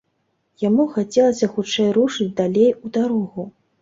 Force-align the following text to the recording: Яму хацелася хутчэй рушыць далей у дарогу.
Яму 0.61 0.85
хацелася 0.95 1.49
хутчэй 1.57 1.91
рушыць 1.99 2.31
далей 2.41 2.71
у 2.85 2.93
дарогу. 2.97 3.41